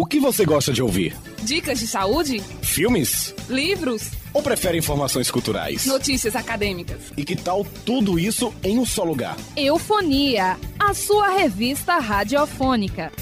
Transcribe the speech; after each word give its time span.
O 0.00 0.06
que 0.06 0.18
você 0.18 0.46
gosta 0.46 0.72
de 0.72 0.82
ouvir? 0.82 1.14
Dicas 1.42 1.78
de 1.78 1.86
saúde? 1.86 2.40
Filmes? 2.62 3.34
Livros? 3.50 4.12
Ou 4.32 4.42
prefere 4.42 4.78
informações 4.78 5.30
culturais? 5.30 5.84
Notícias 5.84 6.34
acadêmicas? 6.34 7.12
E 7.18 7.22
que 7.22 7.36
tal 7.36 7.66
tudo 7.84 8.18
isso 8.18 8.50
em 8.64 8.78
um 8.78 8.86
só 8.86 9.04
lugar? 9.04 9.36
Eufonia, 9.54 10.58
a 10.78 10.94
sua 10.94 11.28
revista 11.28 11.98
radiofônica. 11.98 13.12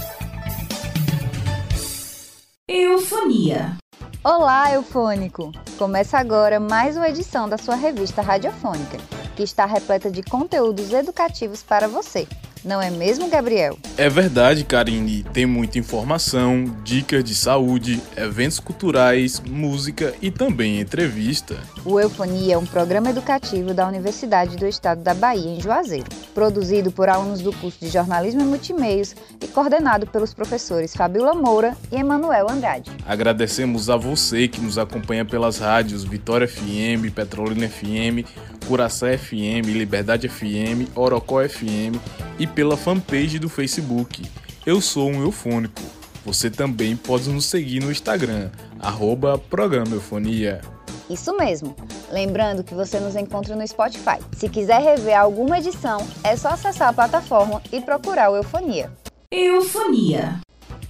Eufonia. 2.69 3.77
Olá, 4.23 4.73
eufônico! 4.73 5.51
Começa 5.77 6.17
agora 6.17 6.61
mais 6.61 6.97
uma 6.97 7.09
edição 7.09 7.49
da 7.49 7.59
sua 7.59 7.75
revista 7.75 8.23
radiofônica, 8.23 8.99
que 9.35 9.43
está 9.43 9.67
repleta 9.67 10.09
de 10.09 10.23
conteúdos 10.23 10.93
educativos 10.93 11.61
para 11.61 11.89
você. 11.89 12.29
Não 12.65 12.81
é 12.81 12.91
mesmo, 12.91 13.29
Gabriel? 13.29 13.79
É 13.97 14.09
verdade, 14.09 14.65
Karine. 14.65 15.23
Tem 15.33 15.47
muita 15.47 15.79
informação, 15.79 16.65
dicas 16.85 17.23
de 17.23 17.35
saúde, 17.35 18.01
eventos 18.17 18.59
culturais, 18.59 19.41
música 19.41 20.15
e 20.21 20.31
também 20.31 20.81
entrevista. 20.81 21.57
O 21.85 21.99
Eufonia 22.01 22.55
é 22.55 22.59
um 22.59 22.67
programa 22.67 23.11
educativo 23.11 23.73
da 23.73 23.87
Universidade 23.87 24.57
do 24.57 24.67
Estado 24.67 25.03
da 25.03 25.15
Bahia, 25.15 25.51
em 25.51 25.61
Juazeiro, 25.61 26.07
produzido 26.35 26.91
por 26.91 27.09
alunos 27.09 27.41
do 27.41 27.53
curso 27.53 27.79
de 27.81 27.89
Jornalismo 27.89 28.41
e 28.41 28.45
Multimeios 28.45 29.15
e 29.43 29.47
coordenado 29.47 30.07
pelos 30.07 30.35
professores 30.35 30.95
Fabiola 30.95 31.35
Moura 31.35 31.77
e 31.93 31.97
Emanuel 31.97 32.51
Andrade. 32.51 32.91
Agradecemos 33.07 33.89
a 33.89 33.97
você 33.97 34.49
que 34.49 34.61
nos 34.61 34.79
acompanha 34.79 35.25
pelas 35.25 35.59
rádios 35.59 36.05
Vitória 36.05 36.49
FM, 36.49 37.13
Petrolina 37.15 37.69
FM, 37.69 38.27
Curaçá 38.67 39.17
FM, 39.17 39.67
Liberdade 39.67 40.29
FM, 40.29 40.95
Orocó 40.95 41.47
FM 41.49 41.97
e 42.39 42.47
pela 42.55 42.77
fanpage 42.77 43.39
do 43.39 43.49
Facebook. 43.49 44.23
Eu 44.67 44.81
sou 44.81 45.11
um 45.11 45.23
eufônico. 45.23 45.81
Você 46.25 46.51
também 46.51 46.97
pode 46.97 47.29
nos 47.31 47.47
seguir 47.47 47.81
no 47.81 47.91
Instagram, 47.91 48.51
arroba 48.81 49.39
Programa 49.39 49.95
Eufonia. 49.95 50.61
Isso 51.09 51.35
mesmo. 51.37 51.75
Lembrando 52.13 52.63
que 52.63 52.75
você 52.75 53.01
nos 53.01 53.17
encontra 53.17 53.57
no 53.57 53.67
Spotify. 53.67 54.19
Se 54.37 54.49
quiser 54.49 54.83
rever 54.83 55.19
alguma 55.19 55.59
edição, 55.59 56.07
é 56.23 56.37
só 56.37 56.51
acessar 56.51 56.89
a 56.89 56.93
plataforma 56.93 57.63
e 57.73 57.81
procurar 57.81 58.31
o 58.31 58.37
Eufonia. 58.37 58.93
Eufonia. 59.31 60.41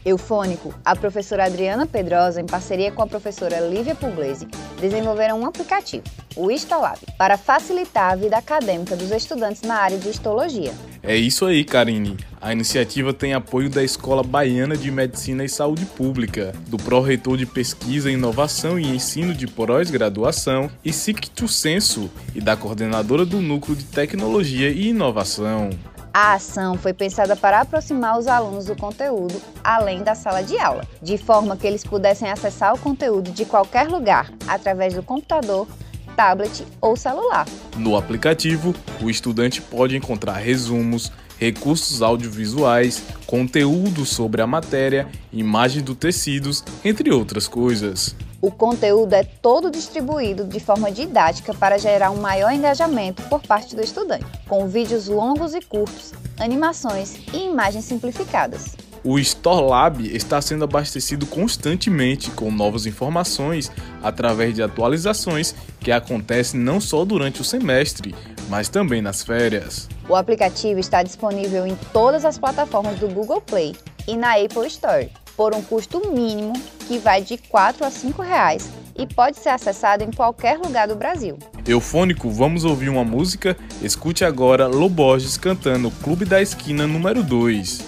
Eufônico, 0.08 0.74
a 0.84 0.96
professora 0.96 1.44
Adriana 1.44 1.86
Pedrosa, 1.86 2.40
em 2.40 2.46
parceria 2.46 2.90
com 2.90 3.02
a 3.02 3.06
professora 3.06 3.60
Lívia 3.60 3.94
Puglese, 3.94 4.48
desenvolveram 4.80 5.40
um 5.40 5.46
aplicativo, 5.46 6.04
o 6.36 6.50
Histolab, 6.50 6.98
para 7.16 7.36
facilitar 7.36 8.12
a 8.12 8.16
vida 8.16 8.36
acadêmica 8.36 8.96
dos 8.96 9.10
estudantes 9.10 9.62
na 9.62 9.76
área 9.76 9.98
de 9.98 10.08
histologia. 10.08 10.72
É 11.02 11.16
isso 11.16 11.46
aí, 11.46 11.64
Karine. 11.64 12.16
A 12.40 12.52
iniciativa 12.52 13.12
tem 13.12 13.34
apoio 13.34 13.68
da 13.68 13.82
Escola 13.82 14.22
Baiana 14.22 14.76
de 14.76 14.90
Medicina 14.90 15.44
e 15.44 15.48
Saúde 15.48 15.84
Pública, 15.84 16.52
do 16.68 16.76
Pró-Reitor 16.76 17.36
de 17.36 17.46
Pesquisa, 17.46 18.10
Inovação 18.10 18.78
e 18.78 18.86
Ensino 18.86 19.34
de 19.34 19.46
Pós-Graduação 19.46 20.70
e 20.84 20.92
Sicto 20.92 21.48
Senso 21.48 22.10
e 22.34 22.40
da 22.40 22.56
coordenadora 22.56 23.24
do 23.24 23.40
Núcleo 23.40 23.76
de 23.76 23.84
Tecnologia 23.84 24.70
e 24.70 24.88
Inovação. 24.88 25.70
A 26.12 26.34
ação 26.34 26.76
foi 26.76 26.92
pensada 26.92 27.36
para 27.36 27.60
aproximar 27.60 28.18
os 28.18 28.26
alunos 28.26 28.66
do 28.66 28.76
conteúdo 28.76 29.40
além 29.62 30.02
da 30.02 30.14
sala 30.14 30.42
de 30.42 30.58
aula, 30.58 30.84
de 31.02 31.18
forma 31.18 31.56
que 31.56 31.66
eles 31.66 31.84
pudessem 31.84 32.30
acessar 32.30 32.74
o 32.74 32.78
conteúdo 32.78 33.30
de 33.30 33.44
qualquer 33.44 33.88
lugar, 33.88 34.32
através 34.46 34.94
do 34.94 35.02
computador, 35.02 35.68
tablet 36.16 36.64
ou 36.80 36.96
celular. 36.96 37.46
No 37.76 37.96
aplicativo, 37.96 38.74
o 39.02 39.08
estudante 39.08 39.60
pode 39.60 39.96
encontrar 39.96 40.34
resumos, 40.34 41.12
recursos 41.38 42.02
audiovisuais, 42.02 43.04
conteúdo 43.26 44.04
sobre 44.04 44.42
a 44.42 44.46
matéria, 44.46 45.06
imagem 45.32 45.82
dos 45.82 45.96
tecidos, 45.96 46.64
entre 46.84 47.12
outras 47.12 47.46
coisas. 47.46 48.16
O 48.40 48.52
conteúdo 48.52 49.14
é 49.14 49.24
todo 49.24 49.68
distribuído 49.68 50.44
de 50.44 50.60
forma 50.60 50.92
didática 50.92 51.52
para 51.52 51.76
gerar 51.76 52.12
um 52.12 52.20
maior 52.20 52.52
engajamento 52.52 53.20
por 53.24 53.42
parte 53.42 53.74
do 53.74 53.82
estudante, 53.82 54.26
com 54.46 54.68
vídeos 54.68 55.08
longos 55.08 55.54
e 55.54 55.60
curtos, 55.60 56.12
animações 56.38 57.16
e 57.34 57.48
imagens 57.48 57.84
simplificadas. 57.84 58.76
O 59.02 59.18
Store 59.18 59.66
Lab 59.66 60.06
está 60.14 60.40
sendo 60.40 60.62
abastecido 60.62 61.26
constantemente 61.26 62.30
com 62.30 62.50
novas 62.50 62.86
informações 62.86 63.72
através 64.02 64.54
de 64.54 64.62
atualizações 64.62 65.52
que 65.80 65.90
acontecem 65.90 66.60
não 66.60 66.80
só 66.80 67.04
durante 67.04 67.40
o 67.40 67.44
semestre, 67.44 68.14
mas 68.48 68.68
também 68.68 69.02
nas 69.02 69.22
férias. 69.24 69.88
O 70.08 70.14
aplicativo 70.14 70.78
está 70.78 71.02
disponível 71.02 71.66
em 71.66 71.76
todas 71.92 72.24
as 72.24 72.38
plataformas 72.38 73.00
do 73.00 73.08
Google 73.08 73.40
Play 73.40 73.74
e 74.06 74.16
na 74.16 74.34
Apple 74.34 74.68
Store, 74.68 75.10
por 75.36 75.54
um 75.54 75.62
custo 75.62 76.12
mínimo 76.12 76.52
que 76.88 76.98
vai 76.98 77.22
de 77.22 77.36
4 77.36 77.84
a 77.84 77.90
5 77.90 78.22
reais 78.22 78.70
e 78.96 79.06
pode 79.06 79.36
ser 79.36 79.50
acessado 79.50 80.02
em 80.02 80.10
qualquer 80.10 80.58
lugar 80.58 80.88
do 80.88 80.96
Brasil. 80.96 81.38
Eufônico, 81.66 82.30
vamos 82.30 82.64
ouvir 82.64 82.88
uma 82.88 83.04
música? 83.04 83.56
Escute 83.82 84.24
agora 84.24 84.66
Loborges 84.66 85.36
cantando 85.36 85.90
Clube 86.02 86.24
da 86.24 86.40
Esquina 86.40 86.86
número 86.86 87.22
2. 87.22 87.84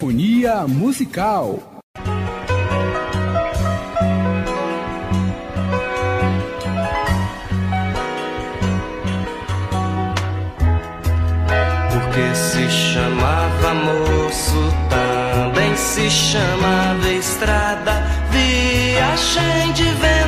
Unia 0.00 0.66
Musical. 0.68 1.58
Porque 11.92 12.34
se 12.34 12.70
chamava 12.70 13.74
moço, 13.74 14.72
também 14.88 15.76
se 15.76 16.08
chamava 16.08 16.75
de 19.76 19.84
ventania. 19.84 20.25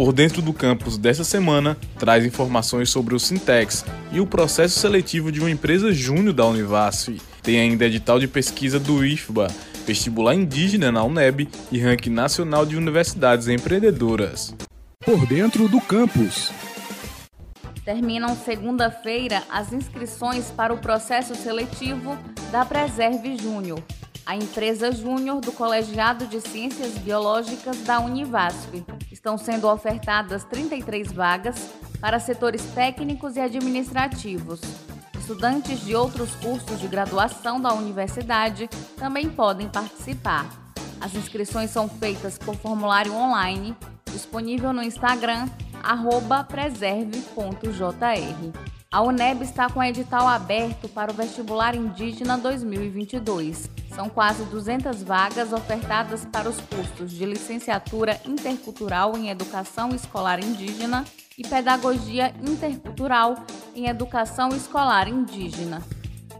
Por 0.00 0.14
Dentro 0.14 0.40
do 0.40 0.54
Campus 0.54 0.96
dessa 0.96 1.24
semana 1.24 1.76
traz 1.98 2.24
informações 2.24 2.88
sobre 2.88 3.14
o 3.14 3.20
Sintex 3.20 3.84
e 4.10 4.18
o 4.18 4.26
processo 4.26 4.80
seletivo 4.80 5.30
de 5.30 5.40
uma 5.40 5.50
empresa 5.50 5.92
júnior 5.92 6.32
da 6.32 6.46
Univasf. 6.46 7.20
Tem 7.42 7.60
ainda 7.60 7.84
edital 7.84 8.18
de 8.18 8.26
pesquisa 8.26 8.80
do 8.80 9.04
IFBA, 9.04 9.48
vestibular 9.84 10.34
indígena 10.34 10.90
na 10.90 11.04
UNEB 11.04 11.50
e 11.70 11.78
ranking 11.78 12.08
nacional 12.08 12.64
de 12.64 12.78
universidades 12.78 13.46
empreendedoras. 13.46 14.56
Por 15.04 15.26
Dentro 15.26 15.68
do 15.68 15.82
Campus. 15.82 16.50
Terminam 17.84 18.34
segunda-feira 18.34 19.42
as 19.50 19.70
inscrições 19.70 20.46
para 20.50 20.72
o 20.72 20.78
processo 20.78 21.34
seletivo 21.34 22.16
da 22.50 22.64
Preserve 22.64 23.36
Júnior, 23.36 23.82
a 24.30 24.36
empresa 24.36 24.92
júnior 24.92 25.40
do 25.40 25.50
Colegiado 25.50 26.24
de 26.24 26.40
Ciências 26.40 26.96
Biológicas 26.98 27.78
da 27.78 27.98
Univasf. 27.98 28.68
Estão 29.10 29.36
sendo 29.36 29.66
ofertadas 29.66 30.44
33 30.44 31.10
vagas 31.10 31.68
para 32.00 32.20
setores 32.20 32.62
técnicos 32.72 33.34
e 33.34 33.40
administrativos. 33.40 34.60
Estudantes 35.18 35.80
de 35.80 35.96
outros 35.96 36.32
cursos 36.36 36.78
de 36.78 36.86
graduação 36.86 37.60
da 37.60 37.74
universidade 37.74 38.70
também 38.96 39.28
podem 39.28 39.68
participar. 39.68 40.48
As 41.00 41.12
inscrições 41.16 41.70
são 41.70 41.88
feitas 41.88 42.38
por 42.38 42.54
formulário 42.54 43.12
online, 43.12 43.76
disponível 44.12 44.72
no 44.72 44.84
Instagram 44.84 45.48
preserve.jr. 46.48 48.79
A 48.92 49.02
UNEB 49.02 49.44
está 49.44 49.70
com 49.70 49.80
edital 49.80 50.26
aberto 50.26 50.88
para 50.88 51.12
o 51.12 51.14
vestibular 51.14 51.76
indígena 51.76 52.36
2022. 52.36 53.70
São 53.94 54.08
quase 54.08 54.42
200 54.46 55.04
vagas 55.04 55.52
ofertadas 55.52 56.24
para 56.24 56.48
os 56.48 56.60
cursos 56.60 57.12
de 57.12 57.24
licenciatura 57.24 58.20
intercultural 58.26 59.16
em 59.16 59.30
educação 59.30 59.90
escolar 59.90 60.42
indígena 60.42 61.04
e 61.38 61.46
pedagogia 61.46 62.34
intercultural 62.42 63.36
em 63.76 63.86
educação 63.86 64.48
escolar 64.48 65.06
indígena. 65.06 65.84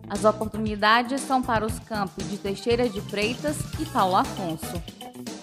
As 0.08 0.24
oportunidades 0.24 1.20
são 1.20 1.40
para 1.40 1.64
os 1.64 1.78
campos 1.78 2.28
de 2.28 2.36
Teixeira 2.36 2.88
de 2.88 3.00
Freitas 3.00 3.58
e 3.78 3.84
Paulo 3.86 4.16
Afonso. 4.16 4.82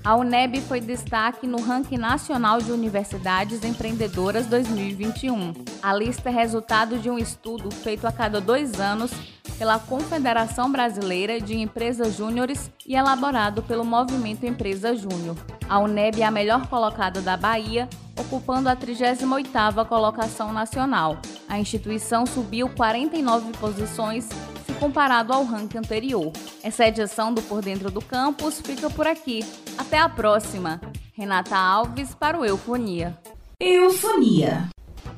A 0.03 0.17
UNEB 0.17 0.63
foi 0.63 0.81
destaque 0.81 1.47
no 1.47 1.61
ranking 1.61 1.99
nacional 1.99 2.59
de 2.59 2.73
universidades 2.73 3.63
empreendedoras 3.65 4.47
2021. 4.47 5.53
A 5.83 5.93
lista 5.93 6.31
é 6.31 6.33
resultado 6.33 6.99
de 6.99 7.11
um 7.11 7.19
estudo 7.19 7.71
feito 7.71 8.07
a 8.07 8.13
cada 8.13 8.41
dois 8.41 8.81
anos 8.81 9.13
pela 9.61 9.79
Confederação 9.79 10.73
Brasileira 10.73 11.39
de 11.39 11.55
Empresas 11.55 12.17
Júniores 12.17 12.71
e 12.87 12.97
elaborado 12.97 13.63
pelo 13.63 13.85
Movimento 13.85 14.47
Empresa 14.47 14.97
Júnior. 14.97 15.37
A 15.69 15.79
UNEB 15.79 16.23
é 16.23 16.25
a 16.25 16.31
melhor 16.31 16.67
colocada 16.69 17.21
da 17.21 17.37
Bahia, 17.37 17.87
ocupando 18.19 18.71
a 18.71 18.75
38ª 18.75 19.85
colocação 19.85 20.51
nacional. 20.51 21.19
A 21.47 21.59
instituição 21.59 22.25
subiu 22.25 22.71
49 22.71 23.53
posições 23.59 24.27
se 24.65 24.73
comparado 24.81 25.31
ao 25.31 25.45
ranking 25.45 25.77
anterior. 25.77 26.33
Essa 26.63 26.87
edição 26.87 27.31
do 27.35 27.43
Por 27.43 27.61
Dentro 27.61 27.91
do 27.91 28.01
Campus 28.01 28.63
fica 28.63 28.89
por 28.89 29.07
aqui. 29.07 29.45
Até 29.77 29.99
a 29.99 30.09
próxima. 30.09 30.81
Renata 31.13 31.59
Alves 31.59 32.15
para 32.15 32.41
o 32.41 32.47
Eufonia. 32.47 33.15
Eufonia. 33.61 34.71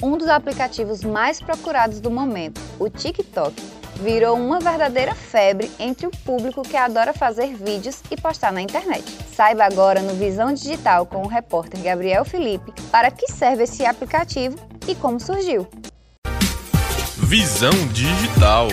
Um 0.03 0.19
dos 0.19 0.27
aplicativos 0.27 1.05
mais 1.05 1.41
procurados 1.41 2.01
do 2.01 2.11
momento, 2.11 2.61
o 2.81 2.91
TikTok, 2.91 3.55
virou 4.03 4.37
uma 4.37 4.59
verdadeira 4.59 5.15
febre 5.15 5.71
entre 5.79 6.07
o 6.07 6.11
público 6.11 6.63
que 6.63 6.77
adora 6.77 7.13
fazer 7.13 7.55
vídeos 7.55 8.03
e 8.11 8.17
postar 8.17 8.53
na 8.53 8.61
internet. 8.61 9.05
Saiba 9.35 9.65
agora 9.65 10.03
no 10.03 10.15
Visão 10.15 10.53
Digital 10.53 11.07
com 11.07 11.23
o 11.23 11.29
repórter 11.29 11.81
Gabriel 11.81 12.25
Felipe 12.25 12.73
para 12.91 13.11
que 13.11 13.31
serve 13.31 13.63
esse 13.63 13.87
aplicativo 13.87 14.57
e 14.89 14.95
como 14.95 15.21
surgiu. 15.21 15.67
Visão 17.17 17.73
Digital. 17.93 18.69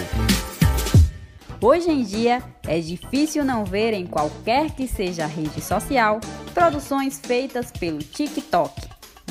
Hoje 1.61 1.91
em 1.91 2.03
dia, 2.03 2.41
é 2.65 2.79
difícil 2.79 3.45
não 3.45 3.63
ver 3.63 3.93
em 3.93 4.07
qualquer 4.07 4.71
que 4.71 4.87
seja 4.87 5.25
a 5.25 5.27
rede 5.27 5.61
social 5.61 6.19
produções 6.53 7.19
feitas 7.19 7.71
pelo 7.71 7.99
TikTok, 7.99 8.81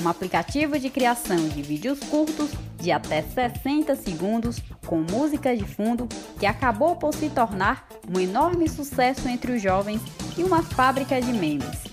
um 0.02 0.08
aplicativo 0.08 0.78
de 0.78 0.90
criação 0.90 1.36
de 1.48 1.62
vídeos 1.62 1.98
curtos 2.00 2.50
de 2.80 2.92
até 2.92 3.22
60 3.22 3.94
segundos 3.96 4.60
com 4.86 5.00
música 5.00 5.56
de 5.56 5.64
fundo 5.64 6.08
que 6.38 6.46
acabou 6.46 6.96
por 6.96 7.14
se 7.14 7.28
tornar 7.28 7.86
um 8.08 8.18
enorme 8.18 8.68
sucesso 8.68 9.28
entre 9.28 9.52
os 9.52 9.62
jovens 9.62 10.00
e 10.36 10.42
uma 10.42 10.62
fábrica 10.62 11.20
de 11.20 11.32
memes. 11.32 11.84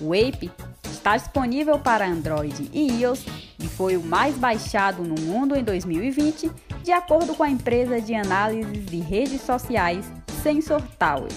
O 0.00 0.12
Ape 0.12 0.50
está 0.84 1.16
disponível 1.16 1.78
para 1.78 2.06
Android 2.06 2.68
e 2.72 3.00
iOS 3.00 3.24
e 3.58 3.66
foi 3.66 3.96
o 3.96 4.02
mais 4.02 4.36
baixado 4.36 5.02
no 5.02 5.20
mundo 5.20 5.56
em 5.56 5.64
2020 5.64 6.50
de 6.82 6.92
acordo 6.92 7.34
com 7.34 7.42
a 7.42 7.50
empresa 7.50 8.00
de 8.00 8.14
análise 8.14 8.72
de 8.72 9.00
redes 9.00 9.40
sociais 9.40 10.10
Sensor 10.42 10.82
Tower. 10.98 11.32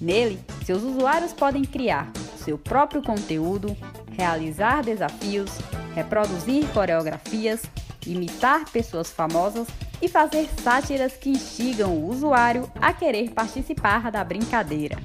Nele, 0.00 0.38
seus 0.64 0.82
usuários 0.82 1.32
podem 1.32 1.62
criar 1.64 2.10
seu 2.44 2.58
próprio 2.58 3.02
conteúdo, 3.02 3.74
realizar 4.12 4.82
desafios, 4.82 5.50
reproduzir 5.94 6.66
coreografias, 6.68 7.62
imitar 8.06 8.64
pessoas 8.70 9.10
famosas 9.10 9.66
e 10.00 10.08
fazer 10.08 10.48
sátiras 10.62 11.16
que 11.16 11.30
instigam 11.30 11.90
o 11.96 12.10
usuário 12.10 12.70
a 12.80 12.92
querer 12.92 13.30
participar 13.30 14.10
da 14.10 14.22
brincadeira. 14.22 14.98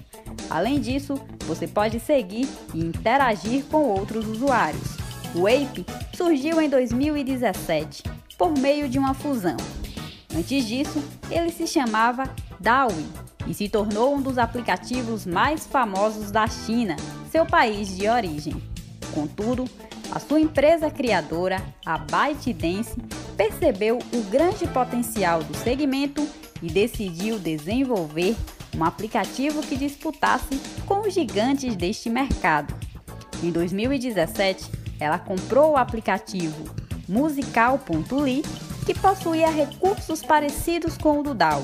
Além 0.49 0.79
disso, 0.79 1.15
você 1.45 1.67
pode 1.67 1.99
seguir 1.99 2.47
e 2.73 2.79
interagir 2.79 3.63
com 3.65 3.83
outros 3.83 4.27
usuários. 4.27 4.97
O 5.35 5.47
Ape 5.47 5.85
surgiu 6.15 6.59
em 6.59 6.69
2017 6.69 8.03
por 8.37 8.57
meio 8.57 8.89
de 8.89 8.97
uma 8.97 9.13
fusão. 9.13 9.57
Antes 10.35 10.65
disso, 10.65 11.03
ele 11.29 11.51
se 11.51 11.67
chamava 11.67 12.29
Dawi 12.59 13.05
e 13.47 13.53
se 13.53 13.67
tornou 13.67 14.15
um 14.15 14.21
dos 14.21 14.37
aplicativos 14.37 15.25
mais 15.25 15.65
famosos 15.65 16.31
da 16.31 16.47
China, 16.47 16.95
seu 17.31 17.45
país 17.45 17.95
de 17.97 18.07
origem. 18.07 18.61
Contudo, 19.13 19.65
a 20.11 20.19
sua 20.19 20.39
empresa 20.39 20.89
criadora, 20.89 21.61
a 21.85 21.97
ByteDance, 21.97 22.95
percebeu 23.37 23.99
o 24.11 24.21
grande 24.23 24.67
potencial 24.67 25.43
do 25.43 25.55
segmento 25.57 26.27
e 26.61 26.67
decidiu 26.67 27.37
desenvolver 27.37 28.35
um 28.75 28.83
aplicativo 28.83 29.61
que 29.61 29.75
disputasse 29.75 30.59
com 30.85 31.01
os 31.01 31.13
gigantes 31.13 31.75
deste 31.75 32.09
mercado. 32.09 32.73
Em 33.43 33.51
2017, 33.51 34.69
ela 34.99 35.19
comprou 35.19 35.73
o 35.73 35.77
aplicativo 35.77 36.65
musical.ly, 37.07 38.43
que 38.85 38.93
possuía 38.93 39.49
recursos 39.49 40.23
parecidos 40.23 40.97
com 40.97 41.19
o 41.19 41.23
do 41.23 41.33
DAO. 41.33 41.63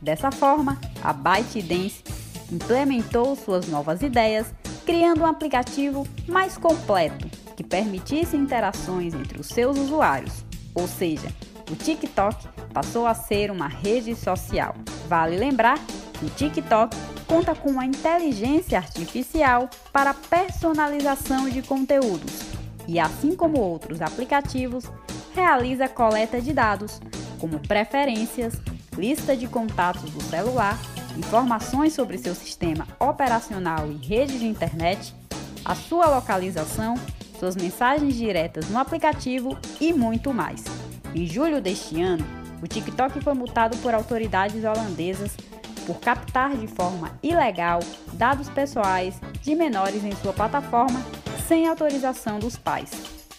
Dessa 0.00 0.30
forma, 0.30 0.78
a 1.02 1.12
ByteDance 1.12 2.04
implementou 2.52 3.34
suas 3.34 3.66
novas 3.66 4.02
ideias, 4.02 4.46
criando 4.86 5.22
um 5.22 5.26
aplicativo 5.26 6.06
mais 6.26 6.56
completo 6.56 7.47
permitisse 7.68 8.36
interações 8.36 9.14
entre 9.14 9.40
os 9.40 9.46
seus 9.46 9.78
usuários. 9.78 10.44
Ou 10.74 10.86
seja, 10.86 11.28
o 11.70 11.76
TikTok 11.76 12.48
passou 12.72 13.06
a 13.06 13.14
ser 13.14 13.50
uma 13.50 13.68
rede 13.68 14.14
social. 14.14 14.74
Vale 15.08 15.36
lembrar 15.36 15.78
que 16.18 16.24
o 16.24 16.30
TikTok 16.30 16.96
conta 17.26 17.54
com 17.54 17.70
uma 17.70 17.84
inteligência 17.84 18.78
artificial 18.78 19.68
para 19.92 20.14
personalização 20.14 21.48
de 21.48 21.62
conteúdos 21.62 22.58
e, 22.86 22.98
assim 22.98 23.36
como 23.36 23.60
outros 23.60 24.00
aplicativos, 24.00 24.86
realiza 25.34 25.88
coleta 25.88 26.40
de 26.40 26.52
dados, 26.54 27.00
como 27.38 27.60
preferências, 27.60 28.54
lista 28.96 29.36
de 29.36 29.46
contatos 29.46 30.10
do 30.10 30.22
celular, 30.22 30.78
informações 31.16 31.92
sobre 31.92 32.16
seu 32.16 32.34
sistema 32.34 32.86
operacional 32.98 33.90
e 33.90 33.94
rede 33.94 34.38
de 34.38 34.46
internet, 34.46 35.14
a 35.64 35.74
sua 35.74 36.08
localização, 36.08 36.94
suas 37.38 37.56
mensagens 37.56 38.14
diretas 38.14 38.68
no 38.68 38.78
aplicativo 38.78 39.56
e 39.80 39.92
muito 39.92 40.32
mais. 40.32 40.64
Em 41.14 41.26
julho 41.26 41.60
deste 41.60 42.00
ano, 42.00 42.24
o 42.62 42.66
TikTok 42.66 43.20
foi 43.20 43.34
multado 43.34 43.76
por 43.78 43.94
autoridades 43.94 44.64
holandesas 44.64 45.36
por 45.86 46.00
captar 46.00 46.56
de 46.56 46.66
forma 46.66 47.18
ilegal 47.22 47.80
dados 48.12 48.48
pessoais 48.50 49.14
de 49.40 49.54
menores 49.54 50.04
em 50.04 50.14
sua 50.16 50.32
plataforma 50.32 51.00
sem 51.46 51.66
autorização 51.66 52.38
dos 52.38 52.56
pais. 52.56 52.90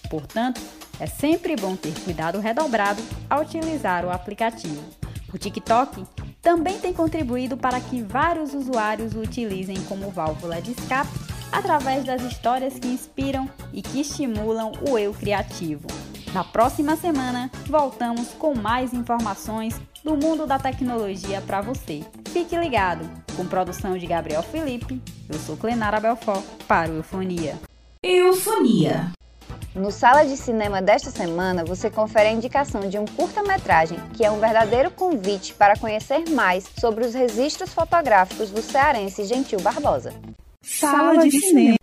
Portanto, 0.09 0.59
é 0.99 1.05
sempre 1.05 1.55
bom 1.55 1.75
ter 1.75 1.93
cuidado 2.03 2.39
redobrado 2.39 3.01
ao 3.29 3.41
utilizar 3.41 4.03
o 4.03 4.09
aplicativo. 4.09 4.83
O 5.31 5.37
TikTok 5.37 6.03
também 6.41 6.79
tem 6.79 6.91
contribuído 6.91 7.55
para 7.55 7.79
que 7.79 8.01
vários 8.01 8.53
usuários 8.53 9.13
o 9.13 9.19
utilizem 9.19 9.77
como 9.83 10.09
válvula 10.09 10.59
de 10.59 10.71
escape 10.71 11.28
através 11.51 12.03
das 12.03 12.21
histórias 12.21 12.77
que 12.79 12.87
inspiram 12.87 13.49
e 13.73 13.81
que 13.81 14.01
estimulam 14.01 14.71
o 14.89 14.97
eu 14.97 15.13
criativo. 15.13 15.87
Na 16.33 16.43
próxima 16.43 16.95
semana, 16.95 17.49
voltamos 17.65 18.29
com 18.29 18.53
mais 18.53 18.93
informações 18.93 19.79
do 20.03 20.15
mundo 20.15 20.45
da 20.45 20.59
tecnologia 20.59 21.41
para 21.41 21.61
você. 21.61 22.03
Fique 22.31 22.57
ligado! 22.57 23.09
Com 23.35 23.45
produção 23.45 23.97
de 23.97 24.05
Gabriel 24.05 24.43
Felipe, 24.43 25.01
eu 25.27 25.39
sou 25.39 25.57
Clenara 25.57 25.99
Belfort 25.99 26.43
para 26.67 26.91
o 26.91 26.95
Eufonia. 26.97 27.57
Eufonia. 28.03 29.11
No 29.75 29.91
Sala 29.91 30.25
de 30.25 30.35
Cinema 30.35 30.81
desta 30.81 31.11
semana, 31.11 31.63
você 31.63 31.89
confere 31.89 32.29
a 32.29 32.31
indicação 32.31 32.81
de 32.89 32.97
um 32.97 33.05
curta-metragem 33.05 33.99
que 34.13 34.25
é 34.25 34.31
um 34.31 34.39
verdadeiro 34.39 34.89
convite 34.91 35.53
para 35.53 35.77
conhecer 35.77 36.29
mais 36.29 36.65
sobre 36.79 37.05
os 37.05 37.13
registros 37.13 37.73
fotográficos 37.73 38.49
do 38.49 38.61
cearense 38.61 39.25
Gentil 39.25 39.59
Barbosa. 39.61 40.13
Sala 40.69 41.17
de 41.17 41.31
Cinema. 41.31 41.77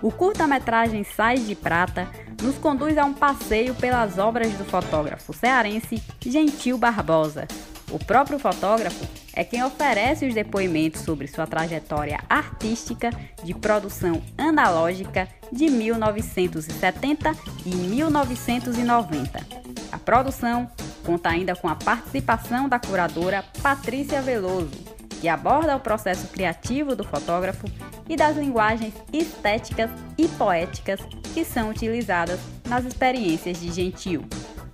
O 0.00 0.12
curta-metragem 0.12 1.02
Sais 1.02 1.44
de 1.46 1.56
Prata 1.56 2.08
nos 2.40 2.56
conduz 2.56 2.96
a 2.96 3.04
um 3.04 3.12
passeio 3.12 3.74
pelas 3.74 4.16
obras 4.16 4.52
do 4.52 4.64
fotógrafo 4.64 5.32
cearense 5.32 6.00
Gentil 6.20 6.78
Barbosa. 6.78 7.48
O 7.90 7.98
próprio 7.98 8.38
fotógrafo 8.38 9.04
é 9.34 9.42
quem 9.42 9.64
oferece 9.64 10.26
os 10.26 10.34
depoimentos 10.34 11.02
sobre 11.02 11.26
sua 11.26 11.46
trajetória 11.46 12.20
artística 12.28 13.10
de 13.42 13.54
produção 13.54 14.22
analógica 14.36 15.28
de 15.50 15.68
1970 15.68 17.32
e 17.66 17.70
1990. 17.74 19.46
A 19.90 19.98
produção 19.98 20.70
conta 21.04 21.30
ainda 21.30 21.56
com 21.56 21.68
a 21.68 21.74
participação 21.74 22.68
da 22.68 22.78
curadora 22.78 23.44
Patrícia 23.62 24.22
Veloso, 24.22 24.97
que 25.20 25.28
aborda 25.28 25.76
o 25.76 25.80
processo 25.80 26.28
criativo 26.28 26.94
do 26.94 27.04
fotógrafo 27.04 27.66
e 28.08 28.16
das 28.16 28.36
linguagens 28.36 28.94
estéticas 29.12 29.90
e 30.16 30.26
poéticas 30.28 31.00
que 31.34 31.44
são 31.44 31.70
utilizadas 31.70 32.40
nas 32.66 32.84
experiências 32.84 33.60
de 33.60 33.70
Gentil. 33.72 34.24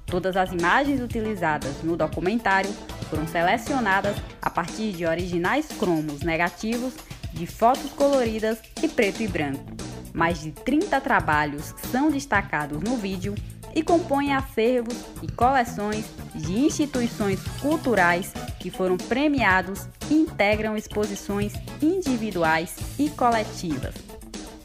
Todas 0.07 0.37
as 0.37 0.53
imagens 0.53 1.01
utilizadas 1.01 1.83
no 1.83 1.97
documentário 1.97 2.71
foram 3.11 3.27
selecionadas 3.27 4.17
a 4.41 4.51
partir 4.51 4.93
de 4.93 5.07
originais 5.07 5.67
cromos 5.69 6.21
negativos 6.21 6.95
de 7.33 7.47
fotos 7.47 7.91
coloridas 7.93 8.59
e 8.83 8.89
preto 8.89 9.23
e 9.23 9.29
branco. 9.29 9.65
Mais 10.13 10.41
de 10.41 10.53
30 10.53 11.01
trabalhos 11.01 11.75
são 11.91 12.11
destacados 12.11 12.81
no 12.81 12.97
vídeo 12.97 13.35
e 13.75 13.83
compõem 13.83 14.33
acervos 14.33 14.97
e 15.21 15.31
coleções 15.33 16.07
de 16.35 16.61
instituições 16.61 17.41
culturais 17.61 18.33
que 18.65 18.71
foram 18.71 18.97
premiados 18.97 19.87
integram 20.11 20.75
exposições 20.75 21.53
individuais 21.83 22.75
e 22.99 23.11
coletivas. 23.11 23.95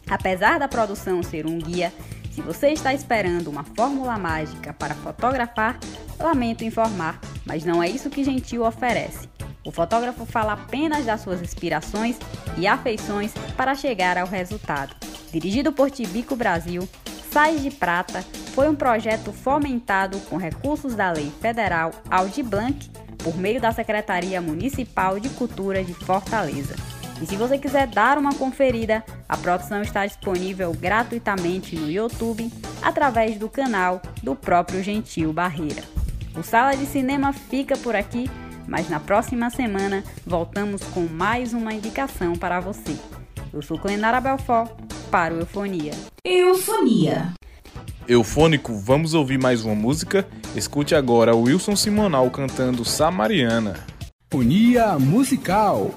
Apesar 0.09 0.57
da 0.57 0.69
produção 0.69 1.21
ser 1.21 1.45
um 1.45 1.57
guia, 1.57 1.91
se 2.31 2.41
você 2.41 2.69
está 2.69 2.93
esperando 2.93 3.49
uma 3.49 3.65
fórmula 3.65 4.17
mágica 4.17 4.71
para 4.71 4.95
fotografar, 4.95 5.77
lamento 6.17 6.63
informar, 6.63 7.19
mas 7.45 7.65
não 7.65 7.83
é 7.83 7.89
isso 7.89 8.09
que 8.09 8.23
Gentil 8.23 8.63
oferece. 8.63 9.27
O 9.65 9.71
fotógrafo 9.71 10.25
fala 10.25 10.53
apenas 10.53 11.05
das 11.05 11.19
suas 11.19 11.41
inspirações 11.41 12.17
e 12.57 12.65
afeições 12.67 13.33
para 13.57 13.75
chegar 13.75 14.17
ao 14.17 14.27
resultado. 14.27 14.95
Dirigido 15.29 15.73
por 15.73 15.91
Tibico 15.91 16.37
Brasil, 16.37 16.87
Sais 17.33 17.61
de 17.61 17.69
Prata 17.69 18.23
foi 18.55 18.69
um 18.69 18.75
projeto 18.75 19.33
fomentado 19.33 20.17
com 20.29 20.37
recursos 20.37 20.95
da 20.95 21.11
Lei 21.11 21.29
Federal 21.41 21.91
Audi 22.09 22.41
Blanc 22.41 22.89
por 23.23 23.37
meio 23.37 23.61
da 23.61 23.71
Secretaria 23.71 24.41
Municipal 24.41 25.19
de 25.19 25.29
Cultura 25.29 25.83
de 25.83 25.93
Fortaleza. 25.93 26.75
E 27.21 27.25
se 27.25 27.35
você 27.35 27.57
quiser 27.57 27.87
dar 27.87 28.17
uma 28.17 28.33
conferida, 28.33 29.03
a 29.27 29.35
produção 29.35 29.81
está 29.81 30.05
disponível 30.05 30.71
gratuitamente 30.73 31.75
no 31.75 31.91
YouTube 31.91 32.49
através 32.81 33.37
do 33.37 33.49
canal 33.49 34.01
do 34.23 34.35
próprio 34.35 34.81
Gentil 34.81 35.33
Barreira. 35.33 35.83
O 36.37 36.43
Sala 36.43 36.75
de 36.77 36.85
Cinema 36.85 37.33
fica 37.33 37.75
por 37.75 37.95
aqui, 37.95 38.29
mas 38.65 38.89
na 38.89 38.99
próxima 38.99 39.49
semana 39.49 40.03
voltamos 40.25 40.81
com 40.83 41.01
mais 41.01 41.53
uma 41.53 41.73
indicação 41.73 42.33
para 42.33 42.61
você. 42.61 42.95
Eu 43.51 43.61
sou 43.61 43.77
Clenara 43.77 44.21
Belfort 44.21 44.71
para 45.11 45.33
o 45.33 45.39
Eufonia. 45.39 45.91
Eufonia. 46.23 47.33
Eufônico, 48.07 48.73
vamos 48.77 49.13
ouvir 49.13 49.37
mais 49.37 49.65
uma 49.65 49.75
música? 49.75 50.25
Escute 50.55 50.95
agora 50.95 51.35
Wilson 51.35 51.75
Simonal 51.75 52.29
cantando 52.31 52.83
Samariana. 52.83 53.85
Unia 54.33 54.97
Musical. 54.97 55.91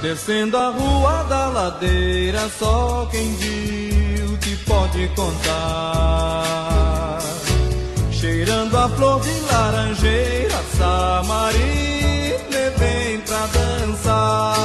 Descendo 0.00 0.56
a 0.56 0.70
rua 0.70 1.24
da 1.24 1.48
ladeira, 1.48 2.48
só 2.48 3.06
quem 3.10 3.34
viu 3.34 4.36
te 4.38 4.56
pode 4.64 5.08
contar. 5.14 6.20
Cheirando 8.30 8.78
a 8.78 8.88
flor 8.90 9.20
de 9.22 9.40
laranjeira, 9.40 10.62
Samarina 10.78 12.62
vem 12.78 13.18
pra 13.22 13.44
dançar. 13.58 14.60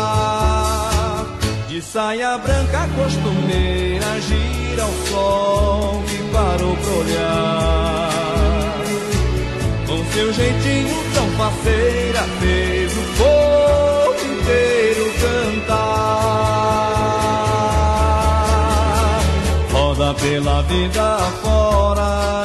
De 1.68 1.82
saia 1.82 2.38
branca 2.38 2.88
costumeira, 2.96 4.22
gira 4.22 4.86
o 4.86 5.08
sol 5.08 6.04
que 6.08 6.20
parou 6.32 6.78
pra 6.78 6.92
olhar. 6.92 8.84
Com 9.88 10.06
seu 10.14 10.32
jeitinho 10.32 11.04
tão 11.16 11.28
faceira, 11.32 12.22
fez 12.40 12.94
o 12.94 13.04
povo 13.18 14.22
inteiro 14.32 15.12
cantar. 15.22 16.06
Roda 19.72 20.14
pela 20.14 20.62
vida 20.62 21.18
fora 21.42 22.45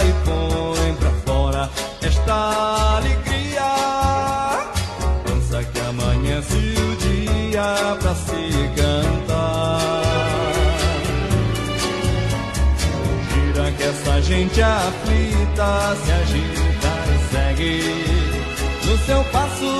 se 8.21 8.71
cantar. 8.77 9.81
Gira 13.33 13.73
que 13.73 13.83
essa 13.83 14.23
gente 14.23 14.63
aflita 14.63 15.97
se 16.05 16.13
agita 16.13 16.93
e 17.15 17.19
segue 17.33 17.75
no 18.87 18.99
seu 18.99 19.25
passo. 19.25 19.73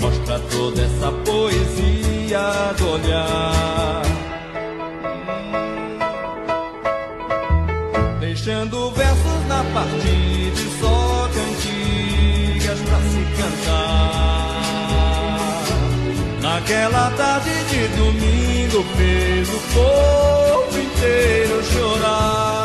Mostra 0.00 0.38
toda 0.50 0.82
essa 0.82 1.12
poesia 1.24 2.74
do 2.78 2.90
olhar. 2.90 4.02
Deixando 8.20 8.90
versos 8.92 9.46
na 9.48 9.64
partida 9.74 10.27
Naquela 16.58 17.08
tarde 17.12 17.50
de 17.70 17.86
domingo 17.96 18.84
fez 18.96 19.48
o 19.48 19.60
povo 19.74 20.76
inteiro 20.76 21.62
chorar. 21.62 22.57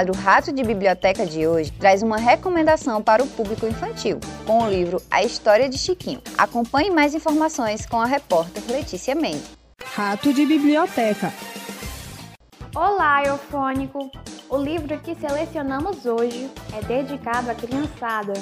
Quadro 0.00 0.14
Rato 0.14 0.50
de 0.50 0.62
Biblioteca 0.62 1.26
de 1.26 1.46
hoje 1.46 1.70
traz 1.72 2.02
uma 2.02 2.16
recomendação 2.16 3.02
para 3.02 3.22
o 3.22 3.26
público 3.26 3.66
infantil, 3.66 4.18
com 4.46 4.62
o 4.62 4.70
livro 4.70 5.02
A 5.10 5.22
História 5.22 5.68
de 5.68 5.76
Chiquinho. 5.76 6.22
Acompanhe 6.38 6.90
mais 6.90 7.14
informações 7.14 7.84
com 7.84 8.00
a 8.00 8.06
repórter 8.06 8.62
Letícia 8.66 9.14
Mendes. 9.14 9.58
Rato 9.94 10.32
de 10.32 10.46
Biblioteca. 10.46 11.30
Olá, 12.74 13.22
Eufônico! 13.26 14.10
O 14.48 14.56
livro 14.56 14.98
que 15.00 15.14
selecionamos 15.16 16.06
hoje 16.06 16.50
é 16.72 16.82
dedicado 16.82 17.50
à 17.50 17.54
criançada. 17.54 18.32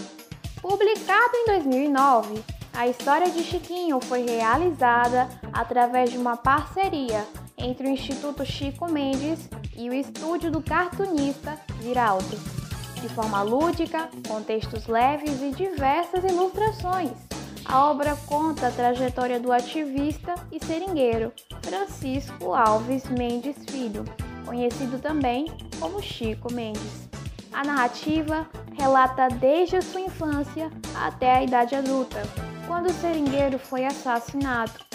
Publicado 0.62 1.35
em 1.35 1.47
2009, 1.47 2.40
a 2.73 2.87
história 2.87 3.33
de 3.33 3.42
Chiquinho 3.42 3.99
foi 4.01 4.25
realizada 4.25 5.29
através 5.53 6.12
de 6.12 6.18
uma 6.18 6.37
parceria 6.37 7.25
entre 7.57 7.88
o 7.88 7.90
Instituto 7.90 8.47
Chico 8.47 8.88
Mendes 8.88 9.49
e 9.79 9.88
o 9.88 9.95
estúdio 9.95 10.51
do 10.51 10.61
cartunista 10.61 11.57
Viraldo, 11.81 12.37
de 13.01 13.09
forma 13.11 13.43
lúdica, 13.43 14.11
com 14.27 14.43
textos 14.43 14.88
leves 14.88 15.41
e 15.41 15.53
diversas 15.53 16.25
ilustrações. 16.25 17.12
A 17.64 17.85
obra 17.85 18.17
conta 18.27 18.67
a 18.67 18.73
trajetória 18.73 19.38
do 19.38 19.53
ativista 19.53 20.35
e 20.51 20.59
seringueiro 20.64 21.33
Francisco 21.62 22.55
Alves 22.55 23.05
Mendes 23.09 23.57
Filho, 23.71 24.05
conhecido 24.45 24.99
também 24.99 25.47
como 25.79 26.03
Chico 26.03 26.53
Mendes. 26.53 27.09
A 27.53 27.62
narrativa 27.62 28.49
relata 28.77 29.29
desde 29.29 29.77
a 29.77 29.83
sua 29.83 30.01
infância 30.01 30.71
até 30.97 31.37
a 31.37 31.45
idade 31.45 31.77
adulta, 31.77 32.23
quando 32.67 32.87
o 32.87 32.95
seringueiro 32.95 33.59
foi 33.59 33.85
assassinado. 33.85 34.88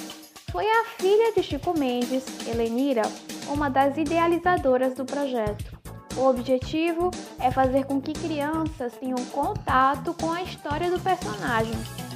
Foi 0.53 0.65
a 0.67 0.85
filha 0.99 1.33
de 1.33 1.41
Chico 1.41 1.75
Mendes, 1.75 2.23
Helenira, 2.47 3.01
uma 3.47 3.71
das 3.71 3.97
idealizadoras 3.97 4.93
do 4.93 5.03
projeto. 5.03 5.75
O 6.15 6.27
objetivo 6.27 7.09
é 7.39 7.49
fazer 7.49 7.85
com 7.85 7.99
que 7.99 8.13
crianças 8.13 8.93
tenham 8.93 9.17
contato 9.31 10.13
com 10.13 10.31
a 10.31 10.43
história 10.43 10.91
do 10.91 10.99
personagem, 10.99 11.73